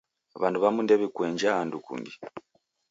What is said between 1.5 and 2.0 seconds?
andu